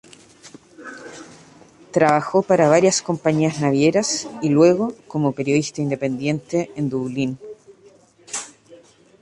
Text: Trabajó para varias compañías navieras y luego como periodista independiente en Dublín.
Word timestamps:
Trabajó 1.91 2.41
para 2.41 2.67
varias 2.67 3.03
compañías 3.03 3.59
navieras 3.61 4.27
y 4.41 4.49
luego 4.49 4.95
como 5.07 5.33
periodista 5.33 5.83
independiente 5.83 6.71
en 6.75 6.89
Dublín. 6.89 7.37